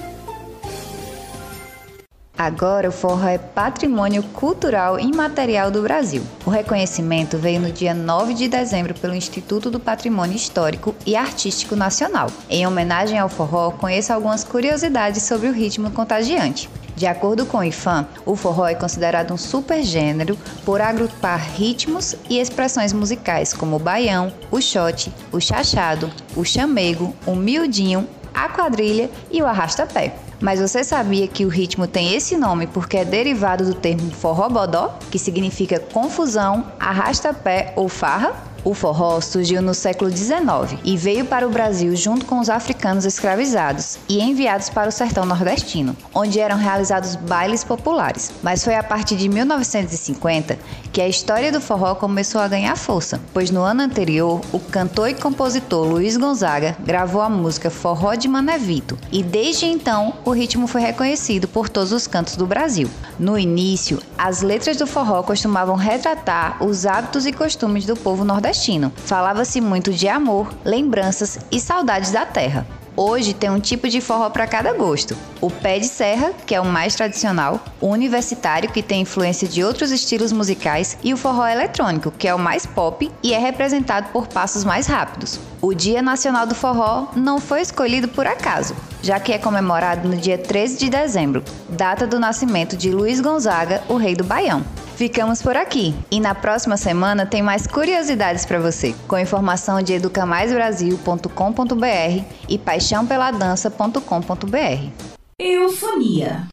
Agora 2.36 2.88
o 2.88 2.92
forró 2.92 3.28
é 3.28 3.38
patrimônio 3.38 4.22
cultural 4.22 4.98
imaterial 4.98 5.70
do 5.70 5.80
Brasil. 5.80 6.22
O 6.44 6.50
reconhecimento 6.50 7.38
veio 7.38 7.60
no 7.60 7.70
dia 7.70 7.94
9 7.94 8.34
de 8.34 8.48
dezembro 8.48 8.94
pelo 8.94 9.14
Instituto 9.14 9.70
do 9.70 9.78
Patrimônio 9.78 10.34
Histórico 10.34 10.94
e 11.06 11.14
Artístico 11.14 11.76
Nacional. 11.76 12.28
Em 12.50 12.66
homenagem 12.66 13.18
ao 13.18 13.28
forró, 13.28 13.70
conheça 13.70 14.12
algumas 14.12 14.44
curiosidades 14.44 15.22
sobre 15.22 15.46
o 15.46 15.52
ritmo 15.52 15.90
contagiante. 15.92 16.68
De 16.96 17.06
acordo 17.06 17.46
com 17.46 17.58
o 17.58 17.64
IFAM, 17.64 18.06
o 18.26 18.36
forró 18.36 18.66
é 18.66 18.74
considerado 18.74 19.32
um 19.32 19.36
supergênero 19.36 20.38
por 20.64 20.80
agrupar 20.80 21.40
ritmos 21.54 22.14
e 22.28 22.38
expressões 22.38 22.92
musicais 22.92 23.52
como 23.52 23.76
o 23.76 23.78
baião, 23.78 24.32
o 24.50 24.60
xote, 24.60 25.12
o 25.32 25.40
chachado, 25.40 26.10
o 26.36 26.44
chamego, 26.44 27.14
o 27.26 27.34
miudinho, 27.34 28.06
a 28.34 28.48
quadrilha 28.48 29.10
e 29.30 29.42
o 29.42 29.46
arrasta-pé. 29.46 30.14
Mas 30.40 30.60
você 30.60 30.82
sabia 30.82 31.28
que 31.28 31.44
o 31.44 31.48
ritmo 31.48 31.86
tem 31.86 32.14
esse 32.14 32.36
nome 32.36 32.66
porque 32.66 32.96
é 32.96 33.04
derivado 33.04 33.64
do 33.64 33.74
termo 33.74 34.10
forró 34.10 34.48
bodó, 34.48 34.98
que 35.10 35.18
significa 35.18 35.78
confusão, 35.78 36.66
arrasta-pé 36.80 37.72
ou 37.76 37.88
farra? 37.88 38.34
O 38.64 38.74
forró 38.74 39.20
surgiu 39.20 39.60
no 39.60 39.74
século 39.74 40.08
XIX 40.08 40.78
e 40.84 40.96
veio 40.96 41.24
para 41.24 41.46
o 41.46 41.50
Brasil 41.50 41.96
junto 41.96 42.24
com 42.24 42.38
os 42.38 42.48
africanos 42.48 43.04
escravizados 43.04 43.98
e 44.08 44.20
enviados 44.20 44.70
para 44.70 44.88
o 44.88 44.92
sertão 44.92 45.26
nordestino, 45.26 45.96
onde 46.14 46.38
eram 46.38 46.56
realizados 46.56 47.16
bailes 47.16 47.64
populares. 47.64 48.30
Mas 48.40 48.62
foi 48.62 48.76
a 48.76 48.82
partir 48.82 49.16
de 49.16 49.28
1950 49.28 50.58
que 50.92 51.00
a 51.00 51.08
história 51.08 51.50
do 51.50 51.60
forró 51.60 51.96
começou 51.96 52.40
a 52.40 52.46
ganhar 52.46 52.76
força, 52.76 53.20
pois 53.32 53.50
no 53.50 53.62
ano 53.62 53.82
anterior 53.82 54.40
o 54.52 54.60
cantor 54.60 55.08
e 55.08 55.14
compositor 55.14 55.84
Luiz 55.84 56.16
Gonzaga 56.16 56.76
gravou 56.84 57.20
a 57.20 57.28
música 57.28 57.68
Forró 57.68 58.14
de 58.14 58.28
Manevito 58.28 58.96
e 59.10 59.24
desde 59.24 59.66
então 59.66 60.14
o 60.24 60.30
ritmo 60.30 60.68
foi 60.68 60.82
reconhecido 60.82 61.48
por 61.48 61.68
todos 61.68 61.90
os 61.90 62.06
cantos 62.06 62.36
do 62.36 62.46
Brasil. 62.46 62.88
No 63.18 63.36
início, 63.36 64.00
as 64.16 64.40
letras 64.40 64.76
do 64.76 64.86
forró 64.86 65.22
costumavam 65.22 65.74
retratar 65.74 66.62
os 66.62 66.86
hábitos 66.86 67.26
e 67.26 67.32
costumes 67.32 67.84
do 67.84 67.96
povo 67.96 68.24
nordestino 68.24 68.51
nordestino. 68.52 68.92
Falava-se 68.96 69.60
muito 69.60 69.92
de 69.92 70.06
amor, 70.06 70.52
lembranças 70.64 71.38
e 71.50 71.58
saudades 71.58 72.10
da 72.10 72.26
terra. 72.26 72.66
Hoje 72.94 73.32
tem 73.32 73.48
um 73.48 73.58
tipo 73.58 73.88
de 73.88 74.02
forró 74.02 74.28
para 74.28 74.46
cada 74.46 74.74
gosto. 74.74 75.16
O 75.40 75.50
pé 75.50 75.78
de 75.78 75.86
serra, 75.88 76.34
que 76.46 76.54
é 76.54 76.60
o 76.60 76.66
mais 76.66 76.94
tradicional, 76.94 77.58
o 77.80 77.86
universitário, 77.86 78.70
que 78.70 78.82
tem 78.82 79.00
influência 79.00 79.48
de 79.48 79.64
outros 79.64 79.90
estilos 79.90 80.30
musicais, 80.30 80.98
e 81.02 81.14
o 81.14 81.16
forró 81.16 81.46
eletrônico, 81.46 82.10
que 82.10 82.28
é 82.28 82.34
o 82.34 82.38
mais 82.38 82.66
pop 82.66 83.10
e 83.22 83.32
é 83.32 83.38
representado 83.38 84.10
por 84.12 84.26
passos 84.26 84.62
mais 84.62 84.86
rápidos. 84.86 85.40
O 85.62 85.72
Dia 85.72 86.02
Nacional 86.02 86.46
do 86.46 86.54
Forró 86.54 87.08
não 87.16 87.38
foi 87.38 87.62
escolhido 87.62 88.08
por 88.08 88.26
acaso, 88.26 88.76
já 89.00 89.18
que 89.18 89.32
é 89.32 89.38
comemorado 89.38 90.06
no 90.06 90.16
dia 90.16 90.36
13 90.36 90.76
de 90.76 90.90
dezembro, 90.90 91.42
data 91.70 92.06
do 92.06 92.20
nascimento 92.20 92.76
de 92.76 92.90
Luiz 92.90 93.22
Gonzaga, 93.22 93.82
o 93.88 93.96
rei 93.96 94.14
do 94.14 94.24
Baião. 94.24 94.62
Ficamos 94.96 95.42
por 95.42 95.56
aqui 95.56 95.94
e 96.10 96.18
na 96.20 96.34
próxima 96.34 96.76
semana 96.76 97.24
tem 97.26 97.42
mais 97.42 97.66
curiosidades 97.66 98.44
para 98.44 98.60
você, 98.60 98.94
com 99.08 99.18
informação 99.18 99.80
de 99.82 99.94
educamaisbrasil.com.br 99.94 102.24
e 102.48 102.58
paixãopeladança.com.br. 102.58 104.90
Eufonia. 105.38 106.48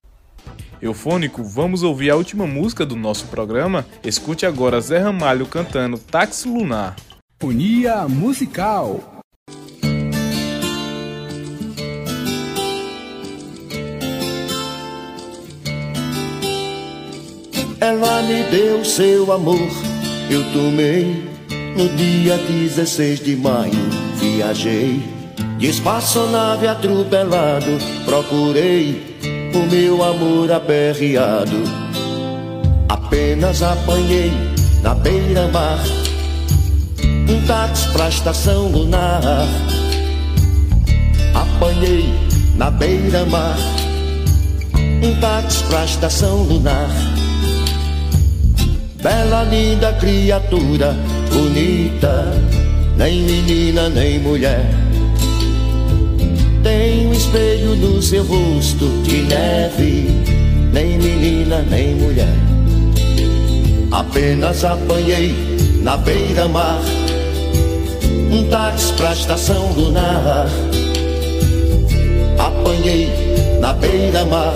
Eufônico, 0.81 1.43
vamos 1.43 1.83
ouvir 1.83 2.09
a 2.09 2.15
última 2.15 2.47
música 2.47 2.85
do 2.85 2.95
nosso 2.95 3.25
programa? 3.27 3.85
Escute 4.03 4.45
agora 4.45 4.79
Zé 4.79 4.99
Ramalho 4.99 5.45
cantando 5.45 5.97
Táxi 5.97 6.47
Lunar. 6.47 6.95
Eufonia 7.41 8.07
musical. 8.07 9.18
Ela 17.81 18.21
me 18.23 18.43
deu 18.51 18.83
seu 18.83 19.31
amor, 19.31 19.69
eu 20.29 20.43
tomei 20.51 21.29
no 21.77 21.87
dia 21.95 22.37
16 22.37 23.21
de 23.21 23.37
maio. 23.37 23.71
Viajei 24.15 25.01
de 25.57 25.67
espaçonave 25.67 26.67
atropelado, 26.67 27.77
procurei 28.03 29.17
o 29.53 29.59
meu 29.71 30.03
amor 30.03 30.51
aperreado. 30.51 31.63
Apenas 32.89 33.63
apanhei 33.63 34.33
na 34.83 34.93
beira-mar 34.95 35.79
um 37.29 37.47
táxi 37.47 37.89
pra 37.93 38.09
estação 38.09 38.67
lunar. 38.67 39.21
Apanhei 41.33 42.13
na 42.57 42.69
beira-mar 42.69 43.57
um 45.01 45.17
táxi 45.21 45.63
pra 45.63 45.85
estação 45.85 46.43
lunar. 46.43 47.18
Bela, 49.01 49.43
linda 49.43 49.93
criatura, 49.93 50.93
bonita, 51.31 52.33
nem 52.97 53.21
menina 53.21 53.87
nem 53.87 54.19
mulher. 54.19 54.65
Tem 56.61 57.07
um 57.07 57.13
espelho 57.13 57.77
no 57.77 58.01
seu 58.01 58.25
rosto 58.25 58.85
de 59.03 59.21
neve, 59.21 60.09
nem 60.73 60.97
menina 60.97 61.61
nem 61.69 61.95
mulher. 61.95 62.35
Apenas 63.89 64.65
apanhei 64.65 65.33
na 65.81 65.95
beira-mar 65.95 66.81
um 68.29 68.49
táxi 68.49 68.91
pra 68.93 69.13
estação 69.13 69.71
lunar. 69.77 70.45
Apanhei 72.37 73.09
na 73.61 73.71
beira-mar 73.71 74.55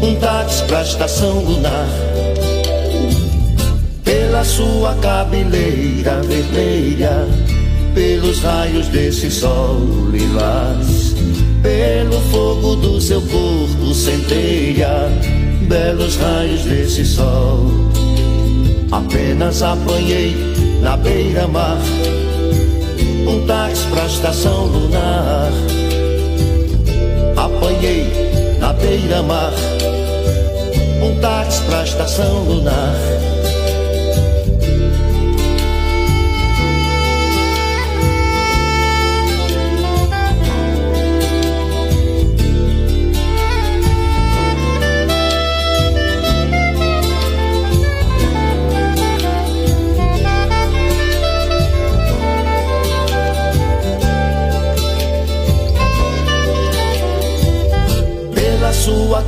um 0.00 0.14
táxi 0.14 0.62
pra 0.66 0.82
estação 0.82 1.40
lunar 1.40 1.88
pela 4.34 4.44
sua 4.44 4.94
cabeleira 4.96 6.20
vermelha, 6.22 7.24
pelos 7.94 8.40
raios 8.40 8.88
desse 8.88 9.30
sol 9.30 9.78
lilás, 10.10 11.14
pelo 11.62 12.20
fogo 12.32 12.74
do 12.74 13.00
seu 13.00 13.22
corpo 13.22 13.94
centeia, 13.94 15.08
belos 15.68 16.16
raios 16.16 16.62
desse 16.62 17.04
sol. 17.04 17.64
Apenas 18.90 19.62
apanhei 19.62 20.34
na 20.82 20.96
beira-mar 20.96 21.78
um 23.28 23.46
táxi 23.46 23.86
pra 23.86 24.04
estação 24.04 24.66
lunar. 24.66 25.52
Apanhei 27.36 28.56
na 28.58 28.72
beira-mar 28.72 29.52
um 31.04 31.20
táxi 31.20 31.62
pra 31.62 31.84
estação 31.84 32.42
lunar. 32.42 33.23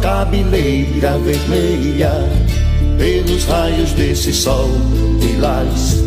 Cabeleira 0.07 1.19
vermelha, 1.19 2.12
pelos 2.97 3.45
raios 3.47 3.90
desse 3.90 4.33
sol 4.33 4.71
lilás, 5.19 6.01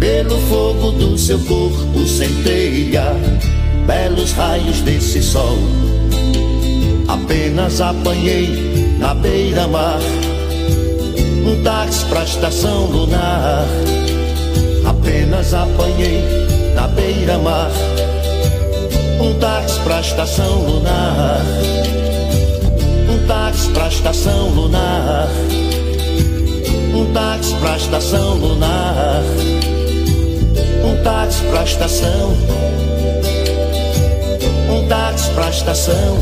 pelo 0.00 0.36
fogo 0.48 0.90
do 0.90 1.16
seu 1.16 1.38
corpo 1.38 2.04
centeia, 2.04 3.14
belos 3.86 4.32
raios 4.32 4.80
desse 4.80 5.22
sol. 5.22 5.56
Apenas 7.06 7.80
apanhei 7.80 8.96
na 8.98 9.14
beira-mar 9.14 10.00
um 11.46 11.62
táxi 11.62 12.04
pra 12.06 12.24
estação 12.24 12.86
lunar. 12.86 13.68
Apenas 14.84 15.54
apanhei 15.54 16.24
na 16.74 16.88
beira-mar 16.88 17.70
um 19.20 19.32
táxi 19.38 19.78
pra 19.78 20.00
estação 20.00 20.64
lunar 20.64 21.40
um 23.22 23.26
táxi 23.26 23.70
pra 23.70 23.88
estação 23.88 24.48
lunar. 24.48 25.28
Um 26.92 27.12
táxi 27.12 27.54
pra 27.54 27.76
estação 27.76 28.34
lunar. 28.34 29.22
Um 30.84 31.02
táxi 31.04 31.42
pra 31.44 31.62
estação. 31.62 32.32
Um 34.70 34.88
táxi 34.88 35.30
pra 35.30 35.50
estação. 35.50 36.18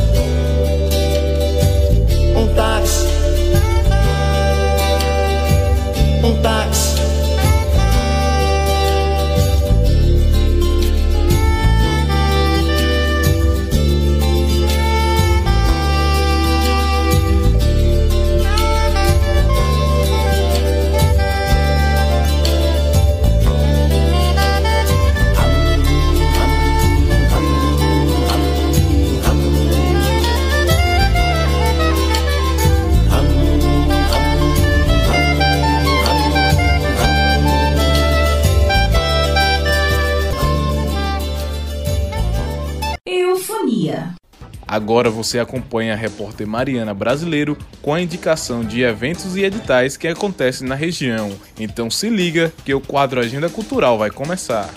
Um 2.36 2.54
táxi. 2.54 3.06
Um 6.22 6.42
táxi. 6.42 6.59
Agora 44.90 45.08
você 45.08 45.38
acompanha 45.38 45.92
a 45.92 45.96
repórter 45.96 46.48
Mariana 46.48 46.92
Brasileiro 46.92 47.56
com 47.80 47.94
a 47.94 48.00
indicação 48.00 48.64
de 48.64 48.82
eventos 48.82 49.36
e 49.36 49.44
editais 49.44 49.96
que 49.96 50.08
acontecem 50.08 50.66
na 50.66 50.74
região. 50.74 51.30
Então 51.56 51.88
se 51.88 52.10
liga 52.10 52.52
que 52.64 52.74
o 52.74 52.80
quadro 52.80 53.20
Agenda 53.20 53.48
Cultural 53.48 53.96
vai 53.96 54.10
começar. 54.10 54.68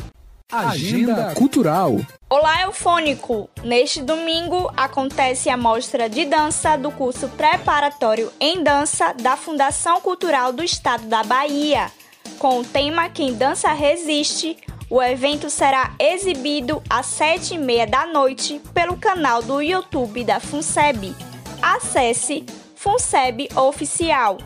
Agenda 0.52 1.34
Cultural. 1.34 2.00
Olá, 2.30 2.62
Eufônico! 2.62 3.50
Neste 3.64 4.04
domingo 4.04 4.72
acontece 4.78 5.50
a 5.50 5.58
mostra 5.58 6.08
de 6.08 6.26
dança 6.26 6.78
do 6.78 6.92
curso 6.92 7.28
preparatório 7.30 8.32
em 8.40 8.64
dança 8.64 9.14
da 9.14 9.36
Fundação 9.36 10.00
Cultural 10.00 10.54
do 10.54 10.64
Estado 10.64 11.08
da 11.08 11.24
Bahia. 11.24 11.92
Com 12.38 12.60
o 12.60 12.64
tema 12.64 13.10
Quem 13.10 13.34
Dança 13.34 13.74
Resiste, 13.74 14.58
o 14.94 15.02
evento 15.02 15.50
será 15.50 15.96
exibido 15.98 16.80
às 16.88 17.08
sete 17.08 17.56
e 17.56 17.58
meia 17.58 17.88
da 17.88 18.06
noite 18.06 18.62
pelo 18.76 18.96
canal 18.96 19.42
do 19.42 19.60
YouTube 19.60 20.24
da 20.24 20.40
FUNSEB. 20.40 21.16
Acesse 21.60 22.46
FUNSEB 22.76 23.50
Oficial. 23.56 24.38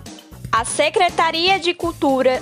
A 0.50 0.64
Secretaria 0.64 1.60
de 1.60 1.74
Cultura 1.74 2.42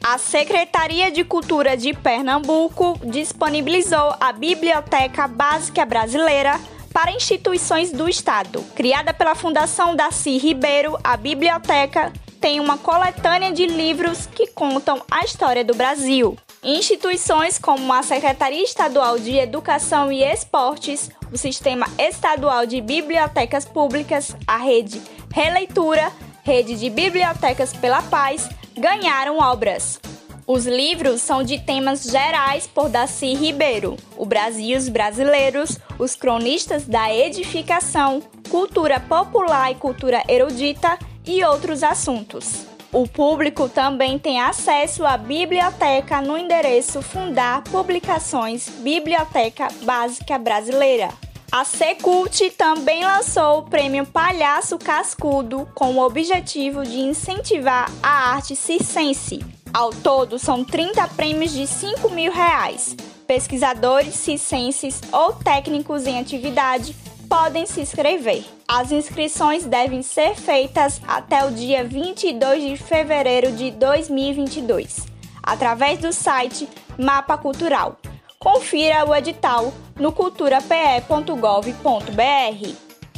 a 0.00 0.16
Secretaria 0.16 1.10
de 1.10 1.24
Cultura 1.24 1.76
de 1.76 1.92
Pernambuco 1.92 2.96
disponibilizou 3.04 4.14
a 4.20 4.32
Biblioteca 4.32 5.26
Básica 5.26 5.84
Brasileira 5.84 6.52
para 6.92 7.10
instituições 7.10 7.90
do 7.90 8.08
Estado. 8.08 8.62
Criada 8.76 9.12
pela 9.12 9.34
Fundação 9.34 9.96
Darcy 9.96 10.38
Ribeiro, 10.38 10.96
a 11.02 11.16
biblioteca 11.16 12.12
tem 12.40 12.60
uma 12.60 12.78
coletânea 12.78 13.50
de 13.50 13.66
livros 13.66 14.26
que 14.26 14.46
contam 14.46 15.02
a 15.10 15.24
história 15.24 15.64
do 15.64 15.74
Brasil. 15.74 16.38
Instituições 16.62 17.58
como 17.58 17.90
a 17.90 18.02
Secretaria 18.02 18.62
Estadual 18.62 19.18
de 19.18 19.34
Educação 19.34 20.12
e 20.12 20.22
Esportes, 20.22 21.08
o 21.32 21.38
Sistema 21.38 21.86
Estadual 21.98 22.66
de 22.66 22.82
Bibliotecas 22.82 23.64
Públicas, 23.64 24.36
a 24.46 24.58
Rede 24.58 25.00
Releitura, 25.32 26.12
Rede 26.42 26.78
de 26.78 26.90
Bibliotecas 26.90 27.72
pela 27.72 28.02
Paz, 28.02 28.46
ganharam 28.76 29.38
obras. 29.38 29.98
Os 30.46 30.66
livros 30.66 31.22
são 31.22 31.42
de 31.42 31.58
temas 31.60 32.02
gerais 32.02 32.66
por 32.66 32.90
Daci 32.90 33.32
Ribeiro, 33.32 33.96
o 34.14 34.26
Brasil 34.26 34.74
e 34.74 34.76
os 34.76 34.90
brasileiros, 34.90 35.78
os 35.98 36.14
cronistas 36.14 36.84
da 36.84 37.10
edificação, 37.10 38.22
cultura 38.50 39.00
popular 39.00 39.72
e 39.72 39.76
cultura 39.76 40.22
erudita 40.28 40.98
e 41.24 41.42
outros 41.42 41.82
assuntos. 41.82 42.69
O 42.92 43.06
público 43.06 43.68
também 43.68 44.18
tem 44.18 44.40
acesso 44.40 45.06
à 45.06 45.16
biblioteca 45.16 46.20
no 46.20 46.36
endereço 46.36 47.00
Fundar 47.00 47.62
Publicações 47.62 48.68
Biblioteca 48.68 49.68
Básica 49.82 50.36
Brasileira. 50.36 51.08
A 51.52 51.64
Secult 51.64 52.50
também 52.50 53.04
lançou 53.04 53.58
o 53.58 53.62
prêmio 53.62 54.04
Palhaço 54.06 54.76
Cascudo 54.76 55.68
com 55.72 55.94
o 55.94 56.04
objetivo 56.04 56.82
de 56.82 56.98
incentivar 56.98 57.88
a 58.02 58.32
arte 58.32 58.56
circense. 58.56 59.38
Ao 59.72 59.90
todo, 59.90 60.36
são 60.36 60.64
30 60.64 61.06
prêmios 61.08 61.52
de 61.52 61.68
5 61.68 62.10
mil 62.10 62.32
reais. 62.32 62.96
Pesquisadores 63.24 64.14
circenses 64.14 65.00
ou 65.12 65.32
técnicos 65.32 66.06
em 66.08 66.18
atividade 66.18 66.96
podem 67.30 67.64
se 67.64 67.80
inscrever. 67.80 68.44
As 68.66 68.90
inscrições 68.90 69.64
devem 69.64 70.02
ser 70.02 70.34
feitas 70.34 71.00
até 71.06 71.44
o 71.44 71.52
dia 71.52 71.84
22 71.84 72.64
de 72.64 72.76
fevereiro 72.76 73.52
de 73.52 73.70
2022, 73.70 75.06
através 75.40 76.00
do 76.00 76.12
site 76.12 76.68
Mapa 76.98 77.38
Cultural. 77.38 77.96
Confira 78.40 79.08
o 79.08 79.14
edital 79.14 79.72
no 79.96 80.10
culturape.gov.br. 80.10 82.74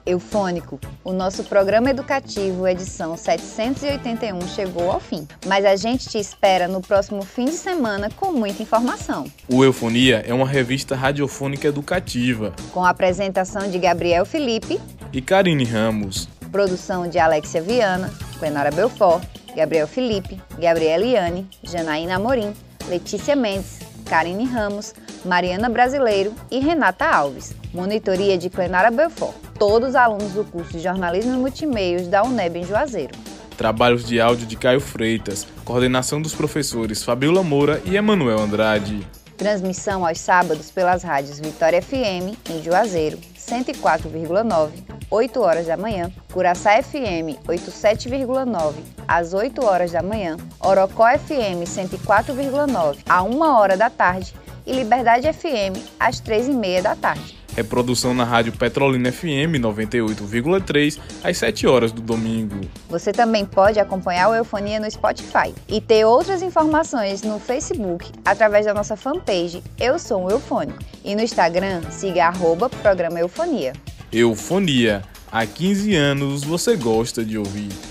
Eufônico, 0.05 0.79
o 1.03 1.12
nosso 1.12 1.43
programa 1.43 1.89
educativo, 1.89 2.67
edição 2.67 3.17
781, 3.17 4.47
chegou 4.47 4.91
ao 4.91 4.99
fim. 4.99 5.27
Mas 5.47 5.65
a 5.65 5.75
gente 5.75 6.07
te 6.07 6.19
espera 6.19 6.67
no 6.67 6.81
próximo 6.81 7.23
fim 7.23 7.45
de 7.45 7.53
semana 7.53 8.12
com 8.15 8.31
muita 8.31 8.62
informação. 8.62 9.25
O 9.49 9.63
Eufonia 9.63 10.23
é 10.23 10.31
uma 10.31 10.47
revista 10.47 10.95
radiofônica 10.95 11.67
educativa. 11.67 12.53
Com 12.71 12.86
a 12.86 12.91
apresentação 12.91 13.67
de 13.71 13.79
Gabriel 13.79 14.23
Felipe 14.23 14.79
e 15.12 15.19
Karine 15.19 15.63
Ramos. 15.63 16.29
Produção 16.51 17.07
de 17.07 17.17
Alexia 17.17 17.63
Viana, 17.63 18.13
Clenara 18.38 18.69
Belfort, 18.69 19.23
Gabriel 19.55 19.88
Felipe, 19.88 20.39
Gabriela 20.60 21.03
Iane, 21.03 21.49
Janaína 21.63 22.17
Amorim, 22.17 22.53
Letícia 22.88 23.36
Mendes, 23.36 23.79
Karine 24.12 24.43
Ramos, 24.43 24.93
Mariana 25.24 25.69
Brasileiro 25.69 26.34
e 26.52 26.60
Renata 26.60 27.06
Alves. 27.06 27.54
Monitoria 27.74 28.38
de 28.38 28.50
Clenara 28.50 28.91
Belfort. 28.91 29.34
Todos 29.58 29.95
alunos 29.95 30.34
do 30.34 30.43
curso 30.43 30.74
de 30.74 30.80
Jornalismo 30.80 31.34
e 31.34 31.38
Multimeios 31.38 32.08
da 32.08 32.21
UNEB 32.21 32.58
em 32.58 32.65
Juazeiro. 32.65 33.17
Trabalhos 33.56 34.06
de 34.06 34.19
áudio 34.19 34.45
de 34.45 34.58
Caio 34.58 34.82
Freitas. 34.82 35.47
Coordenação 35.63 36.21
dos 36.21 36.36
professores 36.36 37.02
Fabiola 37.02 37.41
Moura 37.41 37.82
e 37.86 37.95
Emanuel 37.95 38.39
Andrade. 38.39 39.08
Transmissão 39.38 40.06
aos 40.06 40.19
sábados 40.19 40.69
pelas 40.69 41.04
rádios 41.04 41.39
Vitória 41.39 41.82
FM 41.82 42.36
em 42.50 42.62
Juazeiro, 42.62 43.17
104,9, 43.51 44.71
8 45.09 45.41
horas 45.41 45.67
da 45.67 45.75
manhã, 45.75 46.09
Curaçá 46.31 46.81
FM 46.81 47.35
87,9 47.45 48.75
às 49.05 49.33
8 49.33 49.65
horas 49.65 49.91
da 49.91 50.01
manhã, 50.01 50.37
Orocó 50.61 51.05
FM 51.05 51.67
104,9 51.67 52.99
a 53.09 53.21
1 53.21 53.41
hora 53.41 53.75
da 53.75 53.89
tarde 53.89 54.33
e 54.65 54.71
Liberdade 54.71 55.31
FM 55.33 55.75
às 55.99 56.21
3 56.21 56.47
e 56.47 56.53
meia 56.53 56.81
da 56.81 56.95
tarde. 56.95 57.40
Reprodução 57.55 58.13
na 58.13 58.23
rádio 58.23 58.53
Petrolina 58.53 59.11
FM 59.11 59.59
98,3 59.59 60.99
às 61.23 61.37
7 61.37 61.67
horas 61.67 61.91
do 61.91 62.01
domingo. 62.01 62.61
Você 62.89 63.11
também 63.11 63.45
pode 63.45 63.79
acompanhar 63.79 64.29
o 64.29 64.33
Eufonia 64.33 64.79
no 64.79 64.89
Spotify 64.89 65.53
e 65.67 65.81
ter 65.81 66.05
outras 66.05 66.41
informações 66.41 67.21
no 67.21 67.39
Facebook 67.39 68.09
através 68.23 68.65
da 68.65 68.73
nossa 68.73 68.95
fanpage 68.95 69.61
Eu 69.79 69.99
Sou 69.99 70.25
um 70.25 70.29
Eufônico 70.29 70.79
e 71.03 71.15
no 71.15 71.21
Instagram 71.21 71.81
siga 71.89 72.27
arroba 72.27 72.69
programa 72.69 73.19
Eufonia. 73.19 73.73
Eufonia. 74.11 75.03
Há 75.31 75.45
15 75.45 75.95
anos 75.95 76.43
você 76.43 76.75
gosta 76.75 77.23
de 77.23 77.37
ouvir. 77.37 77.90